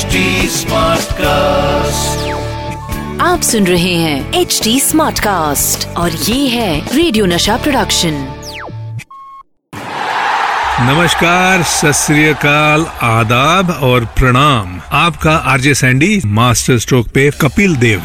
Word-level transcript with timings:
HD 0.00 0.20
Smartcast. 0.48 2.20
आप 3.22 3.40
सुन 3.42 3.66
रहे 3.66 3.94
हैं 3.94 4.40
एच 4.40 4.60
डी 4.64 4.78
स्मार्ट 4.80 5.18
कास्ट 5.20 5.86
और 5.98 6.10
ये 6.10 6.46
है 6.48 6.96
रेडियो 6.96 7.26
नशा 7.26 7.56
प्रोडक्शन 7.64 8.14
नमस्कार 10.88 11.62
सत 11.72 12.46
आदाब 13.08 13.70
और 13.90 14.04
प्रणाम 14.20 14.80
आपका 15.00 15.34
आरजे 15.52 15.74
सैंडी 15.82 16.10
मास्टर 16.38 16.78
स्ट्रोक 16.86 17.08
पे 17.14 17.30
कपिल 17.40 17.76
देव 17.84 18.02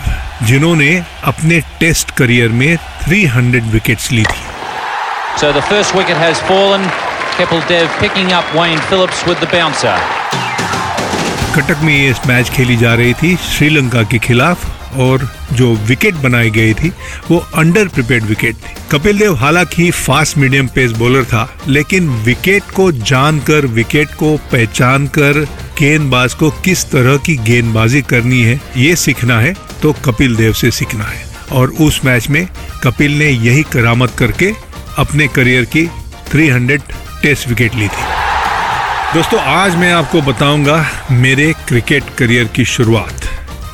जिन्होंने 0.49 0.91
अपने 1.33 1.61
टेस्ट 1.79 2.11
करियर 2.17 2.49
में 2.63 2.77
300 3.07 3.71
विकेट्स 3.77 4.11
ली 4.11 4.23
थी 4.33 4.43
So 5.39 5.53
the 5.53 5.65
first 5.71 5.95
wicket 6.01 6.23
has 6.25 6.45
fallen. 6.51 6.89
Keppel 7.37 7.65
Dev 7.69 7.97
picking 8.03 8.31
up 8.33 8.53
Wayne 8.59 8.85
Phillips 8.89 9.25
with 9.29 9.41
the 9.41 9.51
bouncer. 9.57 9.97
Cuttack 11.55 11.77
में 11.81 12.03
ये 12.03 12.13
मैच 12.27 12.49
खेली 12.49 12.77
जा 12.77 12.93
रही 12.93 13.13
थी 13.13 13.35
श्रीलंका 13.35 14.03
के 14.03 14.17
खिलाफ 14.17 14.65
और 14.95 15.35
जो 15.53 15.75
विकेट 15.75 16.15
बनाई 16.15 16.49
गई 16.49 16.73
थी, 16.73 16.91
वो 17.31 17.37
अंडर 17.55 17.87
प्रिपेयर्ड 17.87 18.25
विकेट 18.25 18.55
थी। 18.55 18.73
कपिल 18.91 19.19
देव 19.19 19.35
हालाँकि 19.35 19.91
फास्ट 19.91 20.37
मीडियम 20.37 20.67
पेस 20.67 20.91
बॉलर 20.91 21.25
था, 21.25 21.57
लेकिन 21.67 22.09
विकेट 22.09 22.63
को 22.75 22.91
जानकर, 22.91 23.65
विकेट 23.65 24.13
को 24.13 24.37
पहचान 24.37 25.07
कर 25.07 25.47
गेंदबाज 25.79 26.33
को 26.33 26.49
किस 26.49 26.85
तरह 26.85 27.17
की 27.17 27.35
गेंदबाजी 27.35 28.01
करनी 28.01 28.41
है, 28.41 28.61
ये 28.77 28.95
सीखना 28.95 29.39
है 29.39 29.55
तो 29.81 29.93
कपिल 29.93 30.35
देव 30.35 30.53
से 30.53 30.71
सीखना 30.71 31.03
है। 31.03 31.25
और 31.51 31.69
उस 31.69 32.01
मैच 32.05 32.29
में 32.29 32.47
कपिल 32.83 33.11
ने 33.11 33.29
यही 33.29 33.63
करामत 33.63 34.11
करके 34.17 34.53
अपने 34.97 35.27
करियर 35.27 35.65
की 35.65 35.89
300 36.31 36.81
टेस्ट 37.21 37.47
विकेट 37.49 37.75
ली 37.75 37.87
थी। 37.87 38.24
दोस्तों 39.15 39.39
आज 39.39 39.75
मैं 39.75 39.91
आपको 39.93 40.21
बताऊँगा 40.21 40.91
मेरे 41.11 41.53
क्रिकेट 41.67 42.03
करियर 42.17 42.45
की 42.45 42.65
शुरुआत। 42.65 43.21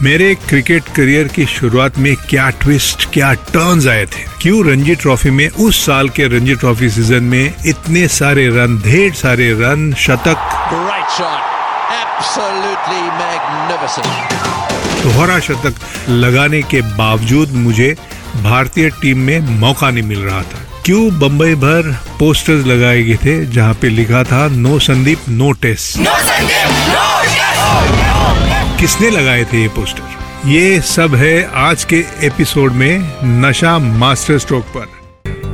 मेरे 0.01 0.35
क्रिकेट 0.35 0.83
करियर 0.83 1.27
की 1.27 1.45
शुरुआत 1.45 1.97
में 1.97 2.15
क्या 2.29 2.49
ट्विस्ट 2.49 3.07
क्या 3.13 3.33
टर्न्स 3.33 3.87
आए 3.87 4.05
थे? 4.05 4.25
क्यों 4.41 4.65
रणजी 4.65 4.95
ट्रॉफी 4.95 5.29
में 5.29 5.49
उस 5.49 5.85
साल 5.85 6.09
के 6.09 6.27
रणजी 6.27 6.55
ट्रॉफी 6.55 6.89
सीज़न 6.89 7.23
में 7.23 7.53
इतने 7.65 8.07
सारे 8.07 8.47
रन 8.47 8.79
ढेर 8.79 9.13
सारे 9.13 9.51
रन 9.53 9.93
शतक. 9.93 10.37
दोहरा 15.03 15.39
शतक 15.39 15.73
लगाने 16.09 16.61
के 16.61 16.81
बावजूद 16.81 17.51
मुझे 17.51 17.95
भारतीय 18.43 18.89
टीम 18.89 19.17
में 19.17 19.39
मौका 19.39 19.89
नहीं 19.89 20.03
मिल 20.03 20.19
रहा 20.19 20.41
था। 20.41 20.70
क्यों 20.85 21.19
बम्बई 21.19 21.55
भर 21.55 21.91
पोस्टर्स 22.19 22.65
लगाए 22.65 23.03
गए 23.03 23.15
थे 23.15 23.45
जहाँ 23.45 23.73
पे 23.73 23.89
लिखा 23.89 24.23
था 24.23 24.47
नो 24.47 24.79
संदीप 24.79 25.19
नो 25.29 25.51
टेस्ट 25.51 25.97
किसने 28.79 29.09
लगाए 29.09 29.43
थे 29.43 29.61
ये 29.61 29.67
पोस्टर 29.67 30.49
ये 30.49 30.81
सब 30.81 31.15
है 31.15 31.49
आज 31.53 31.83
के 31.83 32.03
एपिसोड 32.23 32.71
में 32.71 33.11
नशा 33.23 33.79
मास्टर 33.79 34.37
स्ट्रोक 34.37 34.65
पर। 34.77 34.87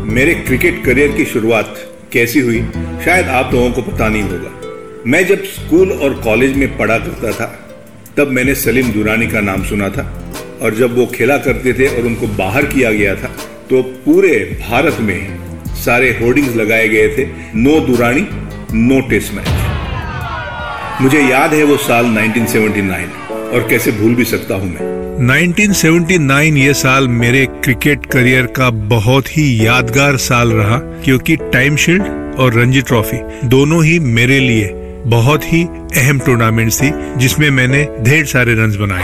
मेरे 0.05 0.33
क्रिकेट 0.33 0.85
करियर 0.85 1.11
की 1.11 1.25
शुरुआत 1.25 1.75
कैसी 2.13 2.39
हुई? 2.39 2.61
शायद 3.05 3.27
आप 3.27 3.53
लोगों 3.53 3.71
को 3.71 3.81
पता 3.81 4.07
नहीं 4.07 4.23
होगा। 4.23 4.51
मैं 5.07 5.25
जब 5.27 5.43
स्कूल 5.43 5.91
और 5.91 6.13
कॉलेज 6.13 6.57
में 6.57 6.77
पढ़ा 6.77 6.97
करता 6.97 7.31
था 7.31 7.59
तब 8.17 8.31
मैंने 8.31 8.55
सलीम 8.55 8.91
दुरानी 8.91 9.27
का 9.27 9.41
नाम 9.41 9.65
सुना 9.65 9.89
था 9.89 10.33
और 10.61 10.75
जब 10.75 10.97
वो 10.97 11.05
खेला 11.05 11.37
करते 11.37 11.73
थे 11.73 11.87
और 11.87 12.05
उनको 12.05 12.27
बाहर 12.27 12.65
किया 12.65 12.91
गया 12.91 13.15
था 13.15 13.35
तो 13.69 13.81
पूरे 14.05 14.37
भारत 14.61 14.97
में 14.99 15.73
सारे 15.75 16.09
होर्डिंग्स 16.09 16.55
लगाए 16.55 16.87
गए 16.89 17.07
थे। 17.07 17.25
No 17.55 17.79
Durani, 17.79 18.27
no 18.73 18.99
test 19.09 19.33
match. 19.33 21.01
मुझे 21.01 21.21
याद 21.21 21.53
है 21.53 21.63
वो 21.63 21.77
साल 21.77 22.05
1979 22.05 23.53
और 23.53 23.67
कैसे 23.69 23.91
भूल 23.91 24.15
भी 24.15 24.25
सकता 24.25 24.55
हूँ 24.55 24.69
मैं। 24.69 24.95
1979 25.27 26.57
ये 26.57 26.73
साल 26.73 27.07
मेरे 27.07 27.45
क्रिकेट 27.63 28.05
करियर 28.05 28.45
का 28.45 28.69
बहुत 28.69 29.37
ही 29.37 29.65
यादगार 29.65 30.17
साल 30.17 30.51
रहा, 30.51 30.77
क्योंकि 30.77 31.35
टाइम 31.35 31.75
शील्ड 31.75 32.35
और 32.39 32.53
रणजी 32.53 32.81
ट्रॉफी 32.81 33.47
दोनों 33.47 33.83
ही 33.85 33.99
मेरे 33.99 34.39
लिए 34.39 34.67
बहुत 35.09 35.43
ही 35.43 35.63
अहम 35.97 36.19
टूर्नामेंट 36.19 36.71
थी 36.73 36.91
जिसमें 37.17 37.49
मैंने 37.49 37.83
ढेर 38.01 38.25
सारे 38.25 38.53
रन 38.53 38.71
बनाए। 38.79 39.03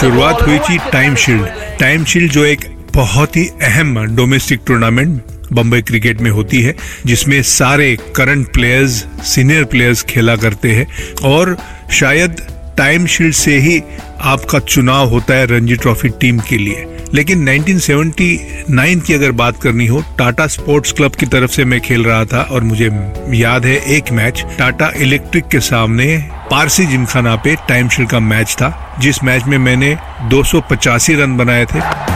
शुरुआत 0.00 0.42
हुई 0.42 0.58
थी 0.58 0.78
टाइम 0.92 1.14
शील्ड 1.14 1.46
टाइम 1.80 2.04
शील्ड 2.04 2.32
जो 2.32 2.44
एक 2.44 2.60
बहुत 2.94 3.36
ही 3.36 3.46
अहम 3.62 4.04
डोमेस्टिक 4.16 4.60
टूर्नामेंट 4.66 5.22
बम्बई 5.52 5.82
क्रिकेट 5.82 6.20
में 6.20 6.30
होती 6.30 6.62
है 6.62 6.74
जिसमें 7.06 7.42
सारे 7.42 7.96
करंट 8.16 8.52
प्लेयर्स 8.52 9.04
सीनियर 9.34 9.64
प्लेयर्स 9.64 10.02
खेला 10.02 10.36
करते 10.36 10.72
हैं 10.72 10.86
और 11.24 11.56
शायद 11.92 12.40
टाइम 12.76 13.06
शील्ड 13.06 13.34
से 13.34 13.58
ही 13.58 13.82
आपका 14.20 14.58
चुनाव 14.58 15.08
होता 15.08 15.34
है 15.34 15.46
रणजी 15.46 15.76
ट्रॉफी 15.76 16.08
टीम 16.08 16.38
के 16.38 16.58
लिए। 16.58 16.86
लेकिन 17.14 17.44
1979 17.48 19.00
की 19.00 19.14
अगर 19.14 19.32
बात 19.32 19.62
करनी 19.62 19.86
हो, 19.86 20.02
टाटा 20.18 20.46
स्पोर्ट्स 20.46 20.92
क्लब 20.92 21.14
की 21.14 21.26
तरफ़ 21.26 21.50
से 21.50 21.64
मैं 21.64 21.80
खेल 21.80 22.04
रहा 22.04 22.24
था 22.24 22.42
और 22.42 22.64
मुझे 22.64 22.90
याद 23.34 23.66
है 23.66 23.76
एक 23.96 24.12
मैच, 24.12 24.44
टाटा 24.58 24.92
इलेक्ट्रिक 24.96 25.48
के 25.48 25.60
सामने 25.60 26.28
पारसी 26.50 26.86
जिमखाना 26.86 27.36
पे 27.36 27.56
टाइम 27.68 27.88
शील्ड 27.88 28.10
का 28.10 28.20
मैच 28.20 28.54
था, 28.54 28.96
जिस 29.00 29.24
मैच 29.24 29.44
में 29.44 29.58
मैंने 29.58 29.96
दो 30.22 30.42
सौ 30.44 30.60
पचासी 30.60 31.14
रन 31.14 31.36
बनाए 31.36 31.64
थे। 31.64 32.15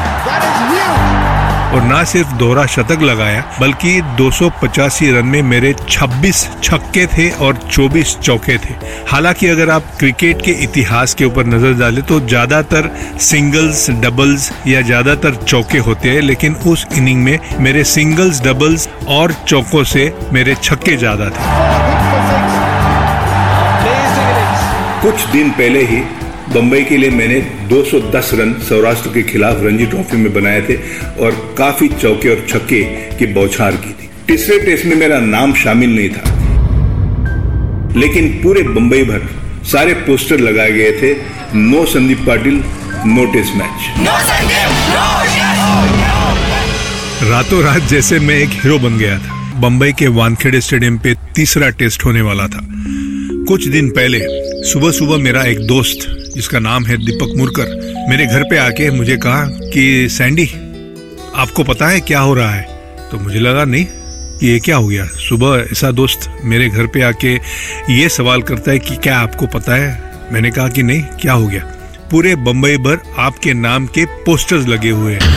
और 1.71 1.83
ना 1.83 2.03
सिर्फ़ 2.05 2.33
दोहरा 2.35 2.65
शतक 2.67 3.03
लगाया, 3.03 3.43
बल्कि 3.61 4.01
285 4.19 5.11
रन 5.13 5.27
में 5.27 5.43
मेरे 5.43 5.73
26 5.81 6.47
छक्के 6.63 7.07
थे 7.07 7.29
और 7.45 7.57
24 7.69 8.17
चौके 8.19 8.57
थे। 8.59 8.75
हालाँकि 9.11 9.49
अगर 9.49 9.71
आप 9.71 9.83
क्रिकेट 9.99 10.43
के 10.43 10.51
इतिहास 10.65 11.15
के 11.15 11.25
ऊपर 11.25 11.47
नज़र 11.47 11.79
डालें 11.81 12.03
तो 12.03 12.21
ज़्यादातर 12.21 12.91
सिंगल्स, 13.21 13.89
डबल्स 14.03 14.51
या 14.67 14.81
ज़्यादातर 14.83 15.35
चौके 15.45 15.79
होते 15.79 16.11
हैं, 16.11 16.21
लेकिन 16.23 16.55
उस 16.67 16.87
इनिंग 16.99 17.23
में 17.25 17.39
मेरे 17.61 17.85
सिंगल्स, 17.87 18.43
डबल्स 18.43 18.89
और 19.09 19.33
चौकों 19.47 19.85
से 19.85 20.13
मेरे 20.33 20.55
छक्के 20.63 20.97
ज़्यादा 20.97 21.31
थे। 21.31 21.49
कुछ 25.03 25.27
दिन 25.33 25.51
पहले 25.51 25.83
ही 25.83 26.03
बम्बई 26.55 26.85
के 26.85 26.97
लिए 26.97 27.11
मैंने 27.11 27.41
210 27.69 28.31
रन 28.35 28.53
सौराष्ट्र 28.69 29.09
के 29.09 29.23
खिलाफ 29.23 29.57
रणजी 29.61 29.87
ट्रॉफी 29.87 30.17
में 30.17 30.35
बनाए 30.35 30.63
थे 30.63 30.75
और 31.21 31.55
काफ़ी 31.59 31.89
चौके 31.89 32.29
और 32.29 32.47
छक्के 32.49 32.83
की 33.19 33.27
बौछार 33.27 33.73
की 33.73 33.91
थी। 33.91 34.11
तीसरे 34.29 34.59
टेस्ट 34.59 34.85
में 34.85 34.97
मेरा 34.97 35.21
नाम 35.21 35.55
शामिल 35.55 35.97
नहीं 35.97 36.09
था। 36.09 36.23
लेकिन 37.97 38.29
पूरे 38.29 38.63
बम्बई 38.63 39.03
भर 39.03 39.29
सारे 39.65 39.95
पोस्टर 39.95 40.41
लगाए 40.41 40.73
गए 40.73 40.93
थे। 40.93 41.15
No 41.55 41.87
Sandeep 41.87 42.19
Patil 42.19 42.65
no 43.07 43.25
test 43.33 43.55
match. 43.55 43.99
No 43.99 44.13
रातों 47.31 47.63
रात 47.63 47.83
जैसे 47.83 48.19
मैं 48.19 48.35
एक 48.35 48.49
हीरो 48.49 48.79
बन 48.79 48.99
गया 48.99 49.19
था। 49.19 49.61
बम्बई 49.61 49.93
के 49.93 50.07
वानखेड़े 50.07 50.61
स्टेडियम 50.61 50.99
पे 50.99 51.15
तीसरा 51.15 51.71
टेस्ट 51.71 52.05
होने 52.05 52.21
वाला 52.21 52.47
था। 52.47 52.67
कुछ 53.49 53.69
दिन 53.69 53.89
पहले 53.89 54.21
सुबह 54.73 54.91
सुबह 54.91 55.17
मेरा 55.17 55.43
एक 55.43 55.67
दोस्त 55.67 56.17
जिसका 56.35 56.59
नाम 56.59 56.87
है 56.87 56.97
दीपक 56.97 57.37
मुरकर 57.37 58.07
मेरे 58.09 58.27
घर 58.27 58.43
पे 58.43 58.57
आके 58.59 58.91
मुझे 58.91 59.17
कहा 59.17 59.45
कि 59.73 60.09
सैंडी 60.11 60.47
आपको 61.35 61.65
पता 61.65 61.89
है 61.89 62.01
क्या 62.01 62.21
हो 62.21 62.35
रहा 62.35 62.51
है? 62.51 62.63
तो 63.11 63.19
मुझे 63.19 63.41
लगा 63.41 63.65
नहीं 63.65 63.87
कि 64.39 64.47
ये 64.47 64.59
क्या 64.59 64.77
हो 64.77 64.89
गया? 64.89 65.05
सुबह 65.05 65.67
ऐसा 65.73 65.91
दोस्त 65.91 66.39
मेरे 66.45 66.69
घर 66.69 66.87
पे 66.87 67.03
आके 67.03 67.35
ये 67.91 68.09
सवाल 68.09 68.43
करता 68.43 68.71
है 68.71 68.79
कि 68.79 68.97
क्या 68.97 69.19
आपको 69.19 69.47
पता 69.47 69.75
है? 69.75 70.11
मैंने 70.33 70.51
कहा 70.51 70.69
कि 70.69 70.83
नहीं 70.83 71.03
क्या 71.21 71.33
हो 71.33 71.47
गया? 71.47 71.65
पूरे 72.11 72.35
बम्बई 72.37 72.77
भर 72.77 72.99
आपके 73.19 73.55
नाम 73.55 73.87
के 73.87 74.05
पोस्टर्स 74.05 74.67
लगे 74.67 74.91
हुए 74.91 75.15
हैं. 75.15 75.31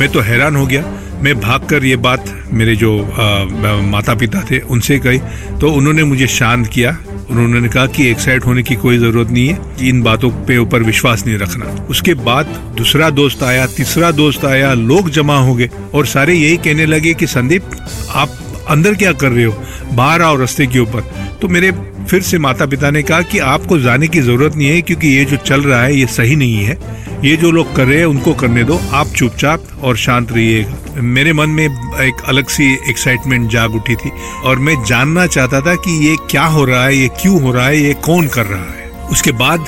मैं 0.00 0.08
तो 0.08 0.20
हैरान 0.20 0.56
हो 0.56 0.66
गया। 0.66 0.84
मैं 1.22 1.40
भागकर 1.40 1.84
ये 1.84 1.96
बात 1.96 2.24
मेरे 2.52 2.76
जो 2.76 2.90
आ, 3.04 3.44
माता 3.80 4.14
पिता 4.14 4.40
थे 4.50 4.58
उनसे 4.58 4.98
कही 4.98 5.18
तो 5.60 5.72
उन्होंने 5.72 6.04
मुझे 6.04 6.26
शांत 6.26 6.66
किया 6.66 6.96
उन्होंने 7.30 7.68
कहा 7.68 7.86
कि 7.86 8.08
एक्साइट 8.08 8.46
होने 8.46 8.62
की 8.62 8.74
कोई 8.74 8.98
ज़रूरत 8.98 9.30
नहीं 9.30 9.48
है 9.48 9.88
इन 9.88 10.02
बातों 10.02 10.30
पे 10.30 10.58
ऊपर 10.58 10.82
विश्वास 10.82 11.26
नहीं 11.26 11.38
रखना। 11.38 11.86
उसके 11.90 12.14
बाद 12.14 12.46
दूसरा 12.76 13.10
दोस्त 13.10 13.42
आया, 13.42 13.66
तीसरा 13.66 14.10
दोस्त 14.10 14.44
आया, 14.44 14.74
लोग 14.74 15.10
जमा 15.10 15.38
हो 15.38 15.54
गए 15.54 15.70
और 15.94 16.06
सारे 16.06 16.34
यही 16.34 16.56
कहने 16.56 16.86
लगे 16.86 17.14
कि, 17.14 17.26
संदीप, 17.26 17.62
आप 18.10 18.30
अंदर 18.68 18.94
क्या 18.94 19.12
कर 19.12 19.32
रहे 19.32 19.44
हो? 19.44 19.62
बाहर 19.92 20.22
आओ, 20.22 20.36
रस्ते 20.36 20.66
के 20.66 20.78
ऊपर। 20.78 21.00
तो 21.42 21.48
मेरे 21.48 21.93
फिर 22.10 22.22
से 22.22 22.38
माता 22.38 22.66
पिता 22.66 22.90
ने 22.90 23.02
कहा 23.02 23.20
कि 23.22 23.38
आपको 23.38 23.78
जाने 23.78 24.08
की 24.08 24.20
ज़रूरत 24.20 24.56
नहीं 24.56 24.68
है, 24.68 24.80
क्योंकि 24.82 25.08
ये 25.08 25.24
जो 25.24 25.36
चल 25.36 25.62
रहा 25.62 25.82
है, 25.82 25.96
ये 25.96 26.06
सही 26.06 26.36
नहीं 26.36 26.64
है। 26.64 26.78
ये 27.24 27.36
जो 27.36 27.50
लोग 27.50 27.74
कर 27.76 27.86
रहे 27.86 27.98
हैं, 27.98 28.06
उनको 28.06 28.34
करने 28.34 28.64
दो। 28.64 28.80
आप 28.92 29.06
चुपचाप 29.06 29.66
और 29.82 29.96
शांत 29.96 30.32
रहिएगा 30.32 31.00
मेरे 31.02 31.32
मन 31.32 31.50
में 31.50 31.64
एक 32.00 32.22
अलग 32.26 32.48
सी 32.48 32.72
एक्साइटमेंट 32.90 33.50
जाग 33.50 33.74
उठी 33.74 33.96
थी 33.96 34.10
और 34.44 34.58
मैं 34.58 34.74
जानना 34.84 35.26
चाहता 35.26 35.60
था 35.60 35.74
कि 35.76 36.08
ये 36.08 36.16
क्या 36.30 36.44
हो 36.46 36.64
रहा 36.64 36.84
है, 36.84 36.96
ये 36.96 37.08
क्यों 37.22 37.40
हो 37.42 37.52
रहा 37.52 37.66
है, 37.66 37.78
ये 37.78 37.94
कौन 37.94 38.28
कर 38.28 38.46
रहा 38.46 38.64
है। 38.64 38.90
उसके 39.10 39.32
बाद 39.32 39.66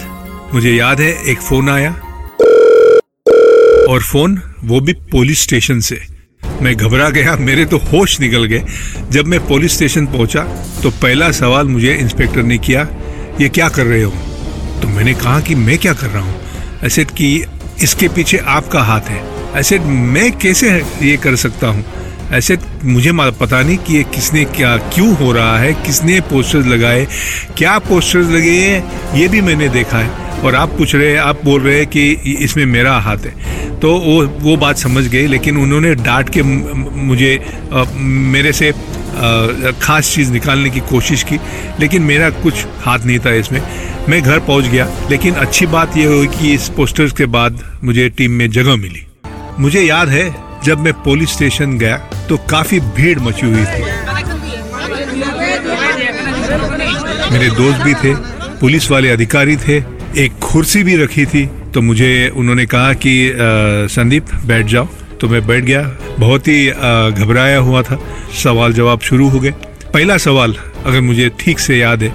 मुझे 0.54 0.72
याद 0.72 1.00
है, 1.00 1.12
एक 1.24 1.38
फ़ोन 1.38 1.68
आया। 1.68 1.90
और 3.88 4.02
फ़ोन 4.02 4.40
वो 4.64 4.80
भी 4.80 4.92
पुलिस 4.92 5.42
स्टेशन 5.42 5.80
से। 5.80 6.15
मैं 6.62 6.76
घबरा 6.76 7.08
गया, 7.10 7.36
मेरे 7.36 7.64
तो 7.64 7.76
होश 7.78 8.20
निकल 8.20 8.44
गए। 8.44 8.62
जब 9.10 9.26
मैं 9.26 9.40
पुलिस 9.46 9.74
स्टेशन 9.74 10.06
पहुँचा 10.06 10.42
तो 10.82 10.90
पहला 10.90 11.30
सवाल 11.30 11.66
मुझे 11.66 11.94
इंस्पेक्टर 11.94 12.42
ने 12.42 12.58
किया, 12.58 12.88
ये 13.40 13.48
क्या 13.48 13.68
कर 13.68 13.86
रहे 13.86 14.02
हो? 14.02 14.10
तो 14.82 14.88
मैंने 14.88 15.14
कहा 15.14 15.40
कि 15.40 15.54
मैं 15.54 15.78
क्या 15.78 15.92
कर 15.92 16.06
रहा 16.06 16.22
हूँ? 16.22 16.34
ऐसे 16.84 17.04
कि, 17.04 17.44
इसके 17.82 18.08
पीछे 18.08 18.38
आपका 18.38 18.82
हाथ 18.82 19.00
है। 19.00 19.22
ऐसे 19.54 19.78
मैं 19.78 20.38
कैसे 20.38 20.70
ये 21.02 21.16
कर 21.16 21.36
सकता 21.36 21.66
हूँ? 21.66 21.84
ऐसे 22.32 22.58
मुझे 22.84 23.10
पता 23.14 23.62
नहीं 23.62 23.76
कि 23.78 23.96
ये 23.96 24.02
किसने 24.04 24.44
क्या, 24.44 24.76
क्यों 24.76 25.16
हो 25.16 25.32
रहा 25.32 25.58
है, 25.58 25.72
किसने 25.74 26.20
पोस्टर्स 26.20 26.66
लगाए, 26.66 27.06
क्या 27.56 27.78
पोस्टर्स 27.78 28.26
लगे 28.26 28.50
हैं, 28.50 29.16
ये 29.16 29.28
भी 29.28 29.40
मैंने 29.40 29.68
देखा 29.68 29.98
है। 29.98 30.25
और 30.46 30.54
आप 30.54 30.76
पूछ 30.78 30.94
रहे 30.94 31.10
हैं 31.10 31.18
आप 31.20 31.44
बोल 31.44 31.60
रहे 31.62 31.78
हैं 31.78 31.86
कि 31.86 32.34
इसमें 32.40 32.64
मेरा 32.66 32.98
हाथ 33.00 33.24
है। 33.26 33.78
तो 33.80 33.92
वो 34.00 34.22
वो 34.42 34.56
बात 34.56 34.76
समझ 34.78 35.06
गई 35.06 35.26
लेकिन 35.26 35.56
उन्होंने 35.56 35.94
डांट 35.96 36.28
के 36.28 36.42
मुझे 36.42 37.38
आ, 37.72 37.84
मेरे 37.94 38.52
से 38.52 38.72
ख़ास 39.82 40.12
चीज़ 40.14 40.32
निकालने 40.32 40.70
की 40.70 40.80
कोशिश 40.88 41.22
की 41.22 41.38
लेकिन 41.80 42.02
मेरा 42.02 42.30
कुछ 42.32 42.64
हाथ 42.80 43.06
नहीं 43.06 43.18
था 43.18 43.32
इसमें। 43.34 43.60
मैं 44.08 44.20
घर 44.22 44.38
पहुँच 44.40 44.64
गया 44.66 44.88
लेकिन 45.10 45.34
अच्छी 45.36 45.66
बात 45.66 45.96
यह 45.96 46.08
हुई 46.08 46.26
कि 46.28 46.52
इस 46.54 46.68
पोस्टर्स 46.76 47.12
के 47.12 47.26
बाद 47.28 47.62
मुझे 47.84 48.08
टीम 48.18 48.32
में 48.32 48.50
जगह 48.50 48.76
मिली। 48.76 49.06
मुझे 49.58 49.82
याद 49.82 50.08
है 50.08 50.34
जब 50.64 50.78
मैं 50.80 50.92
पुलिस 51.02 51.32
स्टेशन 51.32 51.78
गया 51.78 51.96
तो 52.28 52.36
काफ़ी 52.50 52.80
भीड़ 52.96 53.18
मची 53.20 53.46
हुई 53.46 53.64
थी। 53.64 53.82
मेरे 57.32 57.48
दोस्त 57.50 57.82
भी 57.82 57.94
थे 57.94 58.14
पुलिस 58.60 58.90
वाले 58.90 59.08
अधिकारी 59.10 59.56
थे 59.58 59.80
एक 60.16 60.32
कुर्सी 60.42 60.82
भी 60.82 60.96
रखी 60.96 61.24
थी 61.26 61.44
तो 61.74 61.80
मुझे 61.82 62.32
उन्होंने 62.36 62.64
कहा 62.66 62.92
कि 62.96 63.32
संदीप, 63.90 64.26
बैठ 64.46 64.66
जाओ। 64.66 64.88
तो 65.20 65.28
मैं 65.28 65.46
बैठ 65.46 65.64
गया। 65.64 65.82
बहुत 66.18 66.48
ही 66.48 66.66
घबराया 67.12 67.58
हुआ 67.58 67.82
था। 67.82 67.98
सवाल 68.34 68.72
जवाब 68.72 69.00
शुरू 69.00 69.28
हो 69.28 69.40
गए। 69.40 69.50
पहला 69.94 70.16
सवाल, 70.18 70.54
अगर 70.86 71.00
मुझे 71.00 71.28
ठीक 71.40 71.58
से 71.58 71.78
याद 71.78 72.02
है 72.02 72.08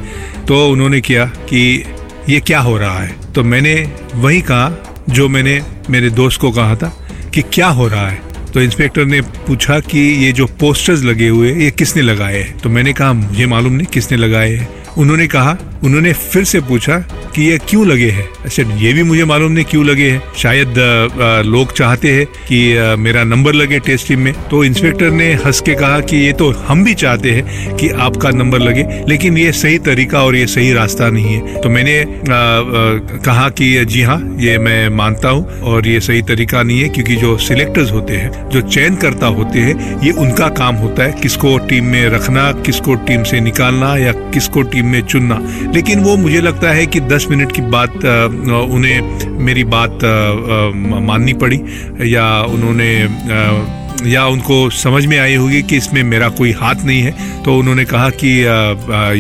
तो 0.48 0.68
उन्होंने 0.70 1.02
किया 1.02 1.26
कि, 1.26 1.84
ये 2.30 2.40
क्या 2.40 2.60
हो 2.60 2.78
रहा 2.78 3.00
है? 3.00 3.16
तो 3.36 3.44
मैंने 3.44 3.74
वही 4.16 4.42
कहा, 4.42 5.04
जो 5.10 5.28
मैंने, 5.30 5.60
मेरे 5.90 6.10
दोस्त 6.10 6.42
को 6.42 6.52
कहा 6.52 6.76
था, 6.76 6.94
कि 7.34 7.42
क्या 7.54 7.68
हो 7.68 7.88
रहा 7.88 8.10
है? 8.10 8.22
तो 8.54 8.62
इंस्पेक्टर 8.62 9.06
ने 9.06 9.22
पूछा 9.22 9.80
कि, 9.80 10.00
ये 10.26 10.32
जो 10.32 10.46
पोस्टर्स 10.60 11.04
लगे 11.04 11.28
हुए 11.28 11.54
ये 11.54 11.72
किसने 11.72 12.02
लगाए 12.02 12.40
हैं? 12.40 12.58
तो 12.58 12.70
मैंने 12.70 12.94
कहा, 12.94 13.14
मुझे 13.14 13.46
मालूम 13.46 13.74
नहीं 13.74 13.88
किसने 13.88 14.18
लगाए 14.18 14.52
हैं। 14.52 14.68
उन्होंने 14.98 15.28
कहा 15.28 15.58
उन्होंने 15.84 16.12
फिर 16.14 16.44
से 16.44 16.60
पूछा 16.62 16.98
कि 17.36 17.44
ये 17.44 17.58
क्यों 17.70 17.86
लगे 17.88 18.10
हैं? 18.12 18.28
अच्छा 18.46 18.64
ये 18.78 18.92
भी 18.94 19.04
मुझे 19.04 19.26
मालूम 19.26 19.52
नहीं 19.52 19.66
क्यों 19.66 19.86
लगे 19.86 20.10
हैं। 20.10 20.22
शायद 20.38 20.68
आ, 20.70 21.42
लोग 21.42 21.72
चाहते 21.74 22.12
हैं 22.14 22.26
कि 22.48 22.60
आ, 22.78 22.96
मेरा 22.96 23.24
नंबर 23.24 23.54
लगे 23.54 23.80
टेस्ट 23.80 24.08
टीम 24.08 24.20
में। 24.20 24.34
तो 24.50 24.64
इंस्पेक्टर 24.64 25.12
ने 25.12 25.32
हंस 25.46 25.62
के 25.62 25.76
कहा 25.76 26.00
कि 26.02 26.18
ये 26.18 26.34
तो 26.34 26.50
हम 26.68 26.84
भी 26.84 26.94
चाहते 26.94 27.32
हैं 27.32 27.76
कि 27.78 27.90
आपका 28.06 28.30
नंबर 28.32 28.60
लगे 28.60 28.84
लेकिन 29.10 29.38
ये 29.38 29.52
सही 29.52 29.78
तरीका 29.80 30.24
और 30.24 30.36
ये 30.36 30.46
सही 30.48 30.72
रास्ता 30.74 31.10
नहीं 31.10 31.34
है। 31.36 31.62
तो 31.62 31.70
मैंने 31.70 32.00
आ, 32.02 32.06
कहा 33.26 33.50
कि 33.50 33.74
जी 33.86 34.02
हाँ 34.02 34.20
ये 34.40 34.58
मैं 34.58 34.90
मानता 34.90 35.30
हूँ 35.30 35.60
और 35.62 35.88
ये 35.88 36.00
सही 36.00 36.22
तरीका 36.22 36.64
नहीं 36.64 36.82
है 36.82 36.90
क्योंकि 36.90 37.16
जो 37.16 37.38
सिलेक्टर्स 37.38 37.92
होते 37.92 38.18
हैं 38.18 38.50
जो 38.50 38.62
चयन 38.62 38.96
करता 38.96 39.28
होते 39.40 39.60
हैं 39.60 40.02
ये 40.04 40.12
उनका 40.20 40.48
काम 40.62 40.76
होता 40.76 41.04
है 41.04 41.12
किसको 41.22 41.58
टीम 41.70 41.86
में 41.86 42.08
रखना 42.10 42.52
किसको 42.66 42.96
टीम 43.08 43.24
से 43.24 43.40
निकालना 43.40 43.96
या 43.98 44.12
किसको 44.34 44.62
टीम 44.62 44.81
में 44.86 45.02
चुनना। 45.02 45.40
लेकिन 45.74 46.00
वो 46.00 46.18
मुझे 46.18 46.42
लगता 46.42 46.70
है 46.70 46.86
कि 46.88 47.00
दस 47.00 47.28
मिनट 47.30 47.52
की 47.52 47.62
बात 47.62 47.96
उन्हें 48.72 49.28
मेरी 49.40 49.64
बात 49.64 50.00
माननी 51.02 51.34
पड़ी 51.34 51.62
या 52.14 52.42
उन्होंने 52.42 52.90
या 54.06 54.26
उनको 54.26 54.70
समझ 54.70 55.06
में 55.06 55.20
आई 55.20 55.36
होगी 55.36 55.62
कि 55.62 55.78
इसमें 55.78 56.04
मेरा 56.04 56.30
कोई 56.30 56.52
हाथ 56.52 56.76
नहीं 56.86 57.02
है 57.02 57.44
तो 57.44 57.58
उन्होंने 57.58 57.86
कहा 57.86 58.10
कि 58.10 58.44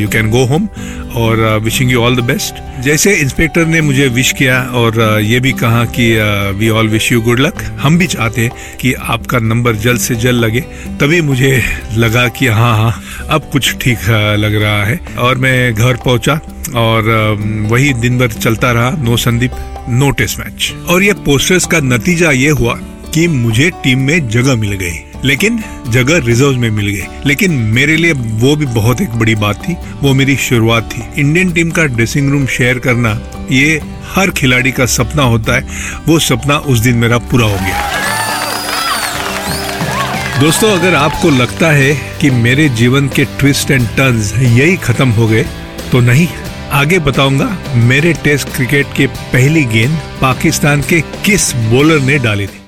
यू 0.01 0.07
कैन 0.07 0.29
गो 0.29 0.45
होम 0.45 0.67
और 1.15 1.59
wishing 1.63 1.91
you 1.91 2.01
all 2.01 2.15
the 2.15 2.19
best 2.19 2.81
जैसे 2.81 3.15
इंस्पेक्टर 3.15 3.65
ने 3.65 3.81
मुझे 3.81 4.07
विश 4.07 4.31
किया 4.31 4.61
और 4.63 5.21
ये 5.21 5.39
भी 5.39 5.51
कहा 5.51 5.85
कि 5.85 6.15
we 6.57 6.69
all 6.69 6.87
wish 6.87 7.11
you 7.11 7.21
good 7.21 7.39
luck 7.39 7.61
हम 7.81 7.97
भी 7.97 8.07
चाहते 8.07 8.41
हैं 8.41 8.51
कि 8.81 8.93
आपका 8.93 9.39
नंबर 9.39 9.75
जल्द 9.75 9.99
से 9.99 10.15
जल्द 10.15 10.39
लगे, 10.39 10.59
तभी 11.01 11.21
मुझे 11.21 11.63
लगा 11.93 12.27
कि 12.27 12.47
हाँ 12.47 12.77
हाँ 12.77 13.03
अब 13.29 13.49
कुछ 13.53 13.75
ठीक 13.81 13.97
लग 14.39 14.61
रहा 14.61 14.83
है। 14.85 14.99
और 15.19 15.37
मैं 15.37 15.73
घर 15.73 15.93
पहुँचा 15.93 16.39
और 16.75 17.03
वही 17.71 17.93
दिन 17.93 18.19
भर 18.19 18.27
चलता 18.27 18.71
रहा 18.71 18.91
no 18.91 19.17
Sandeep 19.17 19.51
no 19.89 20.11
test 20.11 20.39
match 20.39 20.73
और 20.89 21.03
ये 21.03 21.13
पोस्टर्स 21.13 21.65
का 21.65 21.79
नतीजा 21.79 22.31
ये 22.31 22.49
हुआ 22.49 22.79
कि 23.13 23.27
मुझे 23.27 23.69
टीम 23.83 23.99
में 23.99 24.27
जगह 24.29 24.55
मिल 24.55 24.73
गई, 24.73 24.99
लेकिन 25.25 25.63
जगह 25.89 26.19
रिज़र्व 26.25 26.57
में 26.57 26.69
मिल 26.69 26.87
गई। 26.87 27.03
लेकिन 27.25 27.51
मेरे 27.71 27.95
लिए 27.97 28.11
वो 28.13 28.55
भी 28.55 28.65
बहुत 28.67 29.01
एक 29.01 29.09
बड़ी 29.09 29.35
बात 29.35 29.55
थी, 29.57 29.75
वो 30.01 30.13
मेरी 30.13 30.35
शुरुआत 30.39 30.89
थी। 30.91 31.01
इंडियन 31.21 31.51
टीम 31.51 31.71
का 31.71 31.85
ड्रेसिंग 31.85 32.29
रूम 32.31 32.45
शेयर 32.49 32.79
करना, 32.79 33.19
ये 33.51 33.81
हर 34.13 34.31
खिलाड़ी 34.31 34.71
का 34.71 34.85
सपना 34.87 35.23
होता 35.23 35.55
है। 35.55 35.67
वो 36.07 36.19
सपना 36.19 36.57
उस 36.57 36.79
दिन 36.79 36.95
मेरा 36.97 37.17
पूरा 37.17 37.45
हो 37.45 37.57
गया। 37.57 37.89
दोस्तों, 40.39 40.71
अगर 40.71 40.95
आपको 40.95 41.29
लगता 41.29 41.71
है 41.71 41.93
कि 42.21 42.29
मेरे 42.29 42.69
जीवन 42.69 43.07
के 43.07 43.25
ट्विस्ट 43.39 43.71
एंड 43.71 43.87
टर्न्स 43.87 44.33
यही 44.37 44.77
खत्म 44.77 45.09
हो 45.09 45.27
गए 45.27 45.45
तो 45.91 45.99
नहीं, 46.01 46.27
आगे 46.71 46.99
बताऊँगा, 46.99 47.57
मेरे 47.75 48.13
टेस्ट 48.23 48.49
क्रिकेट 48.49 48.95
के 48.97 49.07
पहली 49.07 49.63
गेंद 49.65 49.99
पाकिस्तान 50.21 50.81
के 50.81 51.01
किस 51.25 51.53
बॉलर 51.69 51.99
ने 51.99 52.17
डाली 52.19 52.47
थी। 52.47 52.60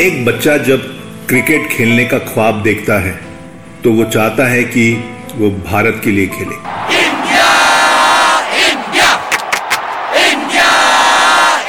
एक 0.00 0.24
बच्चा 0.24 0.56
जब 0.56 0.80
क्रिकेट 1.28 1.68
खेलने 1.70 2.04
का 2.04 2.18
ख्वाब 2.18 2.62
देखता 2.62 2.98
है 3.00 3.12
तो 3.84 3.92
वो 3.92 4.04
चाहता 4.04 4.46
है 4.46 4.62
कि 4.64 4.92
वो 5.34 5.50
भारत 5.50 6.00
के 6.04 6.10
लिए 6.10 6.26
खेले। 6.26 6.56
India, 6.96 7.46
India, 8.66 9.08
India, 10.26 10.66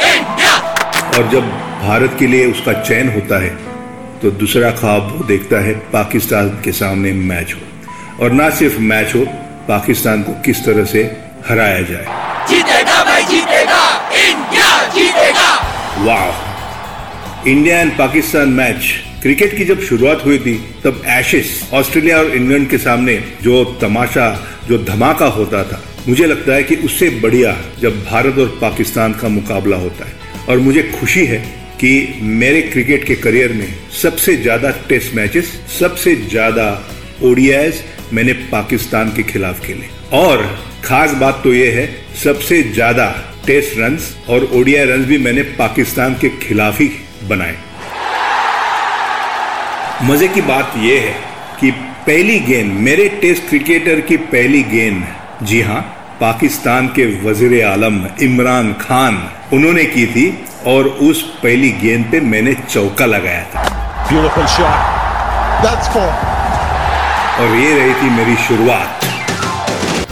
India. 0.10 0.56
और 1.18 1.30
जब 1.32 1.50
भारत 1.84 2.16
के 2.20 2.28
लिए 2.28 2.52
उसका 2.52 2.74
चयन 2.74 3.14
होता 3.14 3.42
है 3.44 3.50
तो 4.22 4.32
दूसरा 4.32 4.72
ख्वाब 4.72 5.14
वो 5.18 5.24
देखता 5.24 5.64
है 5.64 5.74
पाकिस्तान 5.94 6.50
के 6.64 6.72
सामने 6.72 7.12
मैच 7.12 7.54
हो। 7.54 8.24
और 8.24 8.32
ना 8.32 8.50
सिर्फ़ 8.50 8.80
मैच 8.80 9.16
हो 9.16 9.26
पाकिस्तान 9.70 10.24
को 10.24 10.34
किस 10.46 10.66
तरह 10.66 10.86
से 10.86 11.04
हराया 11.50 11.82
जाए। 11.82 12.06
जीतेगा 12.50 13.04
भाई 13.04 13.24
जीतेगा। 13.24 14.12
इंडिया 14.12 14.88
जीतेगा। 14.90 15.50
वाह। 15.98 16.47
India 17.48 17.80
and 17.82 17.92
Pakistan 17.98 18.50
match 18.50 18.86
cricket 19.22 19.56
की 19.58 19.66
जब 19.66 19.82
शुरुआत 19.82 20.24
हुई 20.26 20.38
थी, 20.40 20.56
तब 20.84 21.02
एशिस 21.10 21.52
ऑस्ट्रेलिया 21.74 22.18
और 22.18 22.36
इंग्लैंड 22.36 22.70
के 22.70 22.78
सामने 22.78 23.16
जो 23.44 23.64
तमाशा, 23.82 24.28
जो 24.68 24.78
धमाका 24.84 25.26
होता 25.36 25.64
था, 25.64 25.82
मुझे 26.08 26.26
लगता 26.26 26.54
है 26.54 26.64
कि 26.64 26.76
उससे 26.86 27.10
बढ़िया 27.22 27.56
जब 27.82 28.04
भारत 28.06 28.38
और 28.40 28.58
पाकिस्तान 28.62 29.14
का 29.14 29.30
मुकाबला 29.30 29.78
होता 29.78 30.06
है। 30.06 30.46
और 30.50 30.60
मुझे 30.60 30.84
खुशी 31.00 31.26
है 31.26 31.38
कि 31.80 32.20
मेरे 32.22 32.62
क्रिकेट 32.64 33.04
के 33.04 33.16
करियर 33.18 33.54
में 33.54 33.68
सबसे 34.02 34.36
ज़्यादा 34.38 34.72
टेस्ट 34.90 35.16
मैचेस 35.16 35.58
सबसे 35.80 36.16
ज़्यादा 36.28 36.70
ओडियाज 37.24 37.82
मैंने 38.14 38.34
पाकिस्तान 38.52 39.16
के 39.16 39.24
खिलाफ 39.24 39.66
खेले। 39.66 39.90
और 40.18 40.46
खास 40.84 41.14
बात 41.16 41.42
तो 41.44 41.54
यह 41.54 41.76
है, 41.76 41.90
सबसे 42.24 42.62
ज़्यादा 42.64 43.10
टेस्ट 43.48 43.78
रन 43.80 44.00
और 44.30 44.50
ओडिया 44.54 44.84
रन 44.86 45.04
भी 45.06 45.18
मैंने 45.18 45.42
पाकिस्तान 45.58 46.14
के 46.22 46.30
खिलाफ 46.42 46.80
ही 46.82 46.92
बनाए। 47.28 47.58
मज़े 50.04 50.28
की 50.28 50.42
बात 50.44 50.74
यह 50.78 51.02
है 51.02 51.16
कि 51.60 51.72
पहली 52.08 52.40
गेंद 52.40 52.72
मेरे 52.82 53.08
टेस्ट 53.22 53.48
क्रिकेटर 53.50 54.02
की 54.02 54.18
पहली 54.34 54.62
गेंद 54.64 55.06
जी 55.44 55.62
हाँ 55.62 55.82
पाकिस्तान 56.22 56.88
के 56.90 57.06
वज़ीर 57.24 57.64
आलम 57.66 57.98
इमरान 58.22 58.74
खान 58.82 59.18
उन्होंने 59.54 59.84
की 59.86 60.06
थी 60.08 60.28
और 60.68 60.88
उस 61.08 61.22
पहली 61.44 61.70
गेंद 61.82 62.06
पे 62.12 62.20
मैंने 62.26 62.54
चौका 62.70 63.06
लगाया 63.06 63.44
था। 63.46 63.62
और 67.40 67.56
ये 67.56 67.74
रही 67.80 67.94
थी 67.94 68.10
मेरी 68.10 68.36
शुरुआत। 68.48 69.06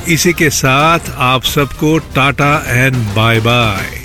इसी 0.09 0.33
के 0.33 0.49
साथ 0.51 1.11
आप 1.25 1.43
सबको 1.45 1.97
टाटा 2.15 2.53
एंड 2.67 2.95
बाय 3.15 3.39
बाय। 3.39 4.04